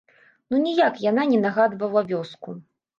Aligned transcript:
Ну 0.53 0.61
ніяк 0.63 0.97
яна 1.05 1.27
не 1.35 1.39
нагадвала 1.47 2.07
вёску! 2.13 2.61